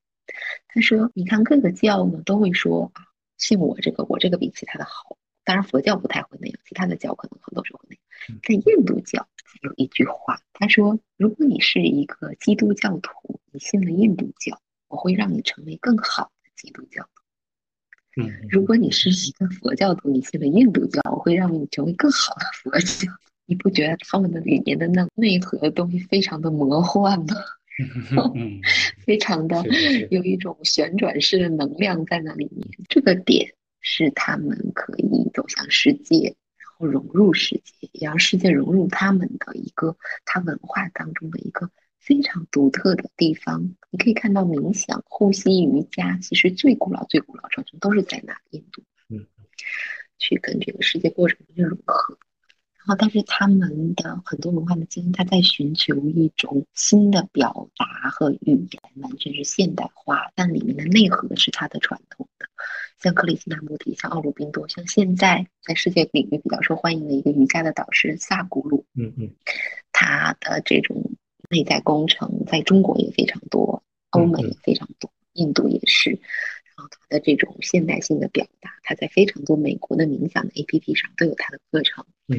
[0.68, 3.02] 他说，你看各个教呢都会说啊，
[3.36, 5.17] 信我这个，我这个比其他的好。
[5.48, 8.40] 当然佛教不太会那样，其他的教可能很多时候会那样。
[8.42, 9.26] 在印度教。
[9.62, 18.22] 有一句话，他说：“如果你是一个基督教徒，你信了印度教，我会让你成为更好的基督教徒。
[18.22, 23.10] 嗯，如果你是一个佛教徒，你信了印度教，我会让你成为更好的佛教。
[23.46, 27.26] 你不觉得他们的里面的那内核的东西非常的魔幻吗？
[29.06, 29.64] 非常的
[30.10, 32.68] 有一种旋转式的能量在那里面。
[32.90, 33.54] 这个点
[33.90, 39.96] 是他们可以走向世界。”然后融入世界，也让世界融入他们的一个
[40.26, 43.74] 他文化当中的一个非常独特的地方。
[43.90, 48.36] 你可以看到冥想、呼吸、瑜伽，其实最古老、最古老传统都是在那？
[48.50, 49.26] 印度，嗯，
[50.18, 52.18] 去跟这个世界过程中融合。
[52.96, 62.46] 但是他们的很多文化的精英，他在寻求一种新的表达和语言，完全是现代化，但里面的内核是他的传统的。
[62.98, 69.30] 像克里希那穆提，像奥鲁宾多，像现在在世界领域比较受欢迎的一个瑜伽的导师萨古鲁，嗯嗯，
[69.92, 71.12] 他的这种
[71.48, 76.10] 内在工程在中国也非常多，欧美也非常多，印度也是。
[76.10, 82.04] 然后他的这种现代性的表达，他在非常多美国的冥想的 APP 上都有他的课程。
[82.28, 82.38] 嗯，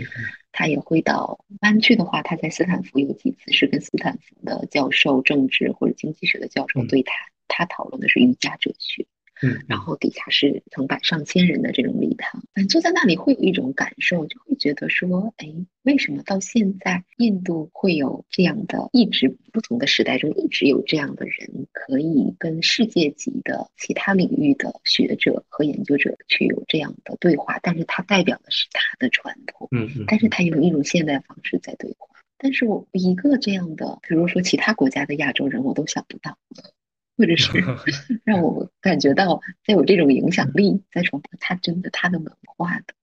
[0.51, 7.15] 他也会到湾区的话，他在斯坦福有几次是跟斯坦福的教授、政治或者经济学的教授对谈，
[7.47, 9.05] 他讨论的是瑜伽哲学。
[9.41, 15.47] 嗯，然后底下是成百上千人的这种礼堂，反正坐在那里会有一种感受，就会觉得说，哎，
[15.83, 32.07] 为什么到现在印度会有这样的，一直不同的时代中一直有这样的人，可以跟世界级的其他领域的学者和研究者去有这样的对话，但是它代表的是他的传统，嗯嗯，但是他用一种现代方式在对话。
[32.37, 36.37] 但是我一个这样的，比如说其他国家的亚洲人，我都想不到，
[37.17, 37.51] 或者是
[38.23, 42.93] 让我感觉到在有这种影响力，在传播他真的他的文化的，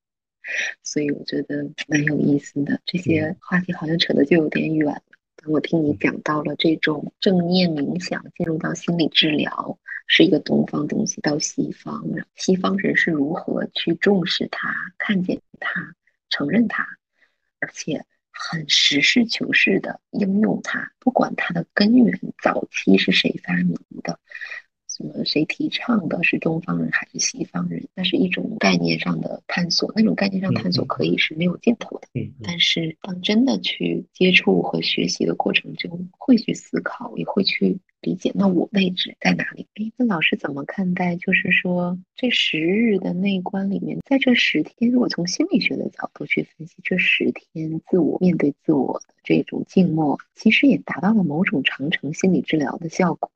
[0.83, 2.81] 所以我觉得蛮有意思的。
[2.87, 5.03] 这些话题好像扯的就有点远了。
[5.49, 9.79] 我听你讲到了这种正念冥想进入到心理治疗
[10.09, 12.03] 是一个东方东西，到西方，
[12.35, 15.95] 西方人是如何去重视它、看见它、
[16.29, 16.87] 承认它，
[17.61, 18.05] 而且。
[18.39, 24.21] 很实事求是的应用它，不管它的根源早期是谁发明的，
[24.97, 29.93] 什么谁提倡的，是东方人还是西方人，那是一种概念上的探索。
[29.95, 32.09] 那种概念上探索可以是没有尽头的，
[32.43, 37.79] 但是当真的去接触和学习的过程中，会去思考，也会去。
[38.03, 39.67] 理解，那我位置在哪里？
[39.75, 41.17] 哎，那老师怎么看待？
[41.17, 53.29] 就是说，这十日的内观里面，在这十天，如果从心理学的角度去分析，这十天自我面对自我的这种静默，其实也达到了某种长程心理治疗的效果，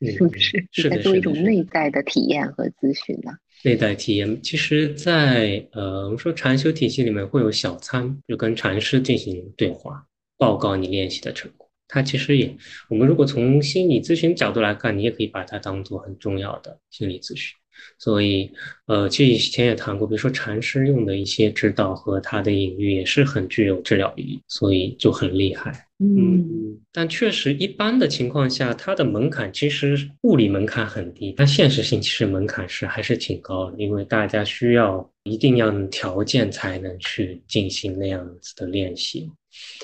[0.06, 0.66] 是不是？
[0.72, 3.32] 是在做一种内在的体验和咨询呢？
[3.64, 11.68] 内在体验，其实，在呃，我们说禅修体系里面会有小参，就跟禅师进行对话，报告你练习的成果。
[11.88, 12.56] 它其实也，
[12.88, 17.56] 我们如果从心理咨询角度来看，你也可以把它当做很重要的心理咨询。
[17.98, 18.50] 所以，
[18.86, 25.86] 呃，其实以前也谈过，比如说禅师用的一些指导和他的隐喻也是很具有治疗意义，所以就很厉害。
[26.00, 39.28] 嗯，但确实一般的情况下，它的门槛其实物理门槛很低，但现实性其实门槛是还是挺高的，因为大家需要一定要条件才能去进行那样子的练习。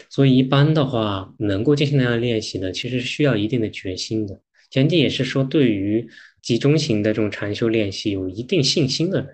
[0.08, 4.40] 所以一般的话，能够进行那样练习的，其实需要一定的决心的。
[4.70, 6.06] 前提也是说，对于
[6.44, 9.28] 集中型的这种禅修练习有一定信心的人。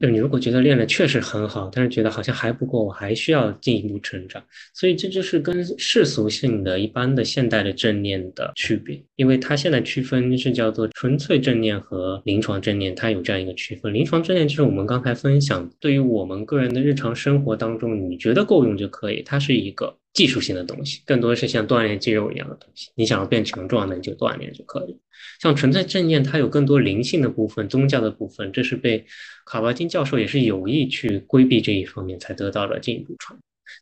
[0.00, 4.42] 就你如果觉得练的确实很好，但是觉得好像还不够，我还需要进一步成长。
[4.72, 13.92] 所以这就是跟世俗性的一般的现代的正念的区别，因为它现在区分是叫做纯粹正念和临床正念，它有这样一个区分。
[13.92, 19.98] 临床正念就是我们刚才分享，对于我们个人的日常生活当中，你觉得够用就可以，它是一个。
[20.14, 22.90] 技术性的东西，更多是像锻炼肌肉一样的东西。
[22.94, 24.96] 你想要变强壮那，你就锻炼就可以。
[25.40, 29.04] 像纯粹正念，它有更多灵性的部分、宗教的部分，这是被
[29.44, 33.38] 卡巴金教授也是有意去规避这一方面，才得到了进一步传。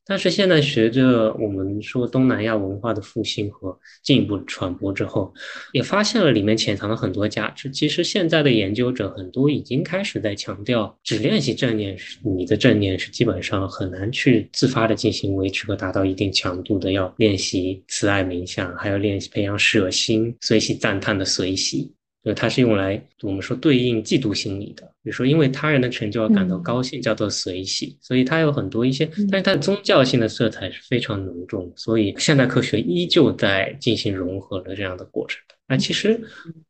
[0.07, 5.35] 但是现在随着我们说东南亚文化的复兴和进一步传播之后，
[5.72, 7.68] 也发现了里面潜藏了很多价值。
[7.70, 16.93] 其实现在的研究者很多已经开始在强调，只练习正念，你的正念是基本上很难去自发的进行维持和达到一定强度的。
[16.93, 21.91] 要练习慈爱冥想，还要练习培养舍心、随喜赞叹的随喜。
[22.24, 35.40] 就它是用来我们说对应嫉妒心理的，比如说因为他人的成就而感到高兴，叫做随喜，所以它有很多一些，但是它的宗教性的色彩是非常浓重，所以现代科学依旧在进行融合的这样的过程。
[35.66, 36.20] 那其实，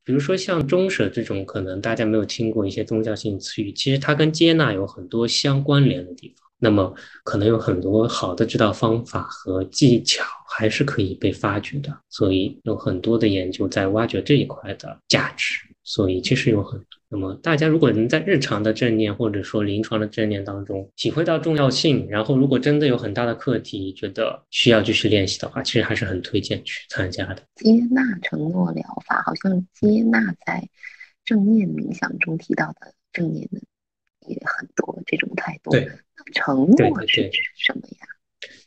[0.05, 6.49] 比如说像中舍这种，可能大家没有听过一些宗教性词语，其实它跟接纳有很多相关联的地方。
[6.65, 6.95] 那么
[7.25, 15.57] 可能有很多好的指导方法和技巧还是可以被发掘的，所以有很多的研究在挖掘这一块的价值。
[15.83, 16.87] 所以其实有很多。
[17.09, 27.43] 那么大家如果能在日常的正念或者说临床的正念当中体会到重要性，然后如果真的有很大的课题，觉得需要继续练习的话，其实还是很推荐去参加的。
[27.57, 30.65] 接纳承诺疗法，好像接纳在
[31.25, 33.61] 正念冥想中提到的正念的。
[34.27, 35.71] 也很多这种态度。
[35.71, 35.89] 对，
[36.35, 38.07] 承诺是什么呀？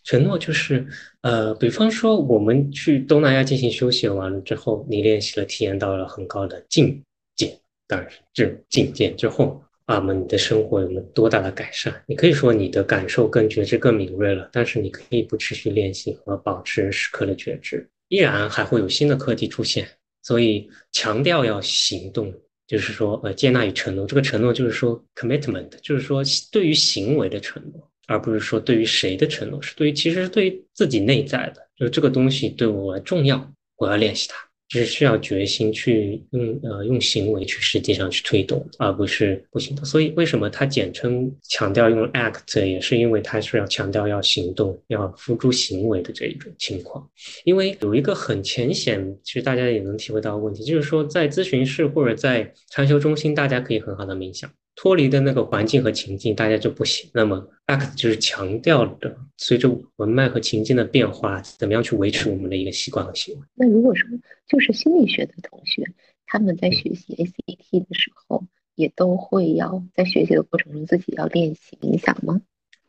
[0.04, 0.86] 承诺就是，
[1.22, 7.04] 呃，比方说我们去东南亚进行休息完了之后，你练习了，体验到了很高的境
[7.36, 12.04] 界，当然是这种境界之后，啊，么你的生活有了多大的改善？
[12.06, 19.88] 你可以说你的感受更觉知更敏锐了，但是你可以不持续练习和保持时刻的觉知，依然还会有新的课题出现。
[20.22, 22.34] 所以强调要行动。
[22.68, 34.38] 就是说，呃，接纳与承诺，这个承诺就是说，commitment，就是说对于行为的承诺，而不是说对于谁的承诺，是对于其实是对于自己内在的，就是这个东西对我重要，我要练习它，
[34.70, 39.86] 是需要决心去用呃用行为去实际上去推动，而不是不行动。
[39.86, 47.08] 所以为什么它简称强调用 act，也是因为它是要强调要行动、要付诸行为的这一种情况。
[47.44, 54.50] 因为有一个很浅显，其实大家也能体会到问题，就是说在咨询室或者在禅修中心，大家可以很好的冥想。
[54.76, 57.10] 脱离的那个环境和情境，大家就不行。
[57.14, 63.42] 那么，act 就是强调的，随着文脉和情境的变化，怎么样去维持我们的一个习惯和行为。
[63.56, 64.06] 那如果说
[64.48, 65.82] 就是心理学的同学，
[66.26, 68.44] 他们在学习 ACT 的时候，
[68.76, 72.42] 也都会要在学习的过程中自己要练习冥想吗？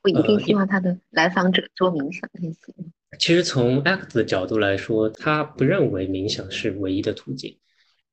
[0.03, 2.87] 会一定希望他的来访者做冥想练习吗？
[3.21, 7.57] 其实从 act 的角度来说，他不认为冥想是唯一的途径，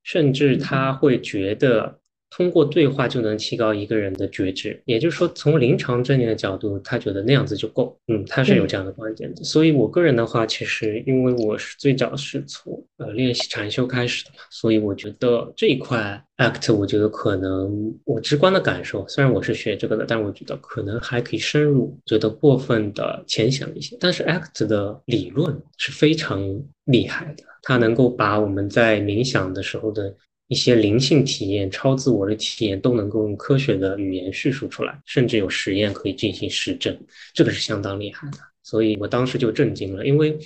[0.04, 2.00] 甚至他会觉得。
[2.36, 7.96] 通过对话就能提高一个人的觉知，也就是说，从临床正念的角度，他觉得那样子就够。
[8.08, 9.44] 嗯，他是有这样的观点的。
[9.44, 23.96] 所以，我个人的话，其实因为我是最早是从呃练习禅修开始的嘛，所以我觉得这一块 act，我觉得可能我直观的感受，虽然我是学这个的，但我觉得可能还可以深入，觉得过分的浅显一些。
[24.00, 26.42] 但是 act 的理论是非常
[26.86, 30.12] 厉害的，它能够把我们在冥想的时候的。
[30.48, 36.96] 一些灵性体验、超自我的体验都能够用科学的语言叙述出来，甚至有实验可以进行实证，
[37.34, 38.38] 这个是相当厉害的。
[38.62, 40.38] 所以我当时就震惊了，因为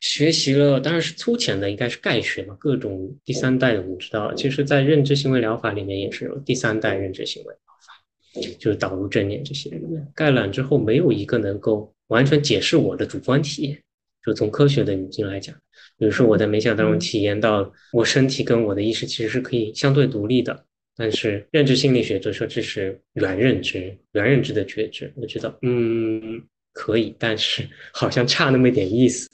[0.00, 13.82] 学习了，当然是粗浅的，应该是概学嘛，各种第三代的，我们知道，其实在认知行为疗法里面也是有第三代认知行为疗法，就是导入正念这些里面，概览之后没有一个能够完全解释我的主观体验，
[14.24, 15.54] 就从科学的语境来讲。
[16.00, 20.64] 比如说，我在冥想当中体验到，我身体跟我的意识其实是可以相对独立的。
[20.96, 25.12] 但是认知心理学就说这是原认知、原认知的觉知。
[25.14, 26.42] 我觉得，嗯，
[26.72, 29.28] 可以，但是 好像差那么一点意思。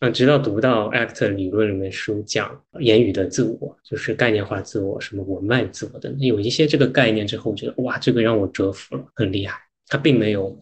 [0.00, 9.58] 那直到读到 ACT 理论里面书讲言语的自我，就是概念化自我、什么文脉自我的，有一些这个概念之后，我觉得哇，这个让我折服了，很厉害。
[9.88, 10.56] 他并没有，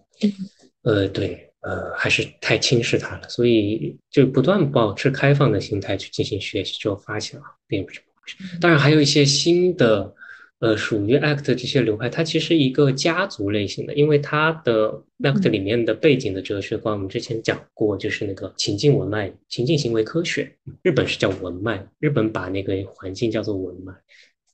[0.84, 1.50] 呃，对。
[1.64, 8.58] 呃，还是太轻视它了，所以就不断保持开放的心态去进行学习，就发现啊并不是这么回事。
[8.60, 10.14] 当然，还有一些新的，
[10.58, 20.54] 呃，属于 ACT 这些流派，它其实一个家族类型的，因为它的 ACT 里面的背景的哲学观，我们之前讲过，就是那个情境文脉、情境行为科学。
[20.82, 23.92] 日本是叫文脉，日本把那个环境叫做文脉，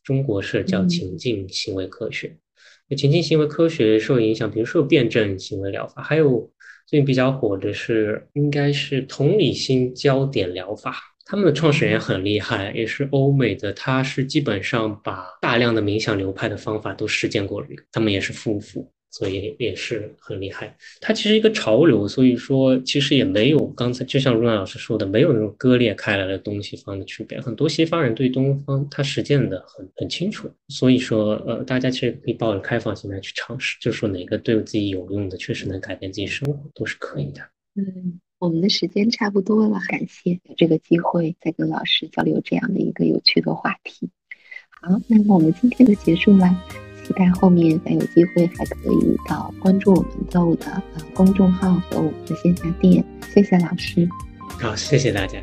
[0.04, 2.36] 中国是叫情境行为科学。
[2.96, 6.50] 情境行为科学受影响，比如说辩证行为疗法，还有。
[6.86, 18.92] 最近比较火的是，应该是同理心焦点疗法，他们的创始人很厉害，也是欧美的，他是基本上把大量的冥想流派的方法都实践过了，他们也是夫妇。
[19.10, 27.40] 所以也是很厉害，它其实一个潮流，所以说其实也没有刚才就像卢娜老师说的，没有那种割裂开来的东西方的区别。
[27.40, 37.42] 很多西方人对东方他实践的很很清楚，所以说呃，大家其实可以抱着开放心态去尝试，就说哪个对自己有用的，确实能改变自己生活，都是可以的。
[37.74, 44.08] 嗯，我们的时间差不多了，感谢这个机会再跟老师交流这样的一个有趣的话题。
[44.68, 46.89] 好，那么我们今天就结束了。
[47.10, 53.04] 期待后面再有机会还可以到关注我们豆的呃公众号和我们的线下店。
[53.34, 54.08] 谢谢老师。
[54.60, 55.40] 好，谢谢大家。